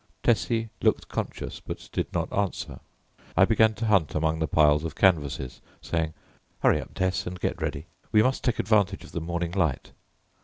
Tessie 0.23 0.71
looked 0.81 1.09
conscious, 1.09 1.59
but 1.59 1.87
did 1.91 2.11
not 2.11 2.33
answer. 2.33 2.79
I 3.37 3.45
began 3.45 3.75
to 3.75 3.85
hunt 3.85 4.15
among 4.15 4.39
the 4.39 4.47
piles 4.47 4.83
of 4.83 4.95
canvases, 4.95 5.61
saying, 5.79 6.15
"Hurry 6.61 6.81
up, 6.81 6.95
Tess, 6.95 7.27
and 7.27 7.39
get 7.39 7.61
ready; 7.61 7.85
we 8.11 8.23
must 8.23 8.43
take 8.43 8.57
advantage 8.57 9.03
of 9.03 9.11
the 9.11 9.21
morning 9.21 9.51
light." 9.51 9.91